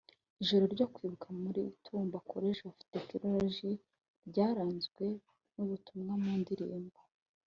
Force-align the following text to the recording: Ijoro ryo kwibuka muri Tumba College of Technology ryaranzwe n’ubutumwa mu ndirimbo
Ijoro 0.41 0.63
ryo 0.73 0.85
kwibuka 0.93 1.27
muri 1.41 1.61
Tumba 1.83 2.17
College 2.31 2.61
of 2.69 2.77
Technology 3.05 3.71
ryaranzwe 4.29 5.05
n’ubutumwa 5.55 6.13
mu 6.23 6.33
ndirimbo 6.41 6.99